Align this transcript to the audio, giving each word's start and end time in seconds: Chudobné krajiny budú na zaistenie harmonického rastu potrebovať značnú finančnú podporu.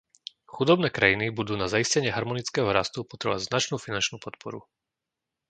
Chudobné 0.53 0.89
krajiny 0.97 1.25
budú 1.39 1.53
na 1.61 1.67
zaistenie 1.73 2.09
harmonického 2.17 2.65
rastu 2.77 2.99
potrebovať 3.11 3.41
značnú 3.49 3.75
finančnú 3.85 4.17
podporu. 4.25 4.59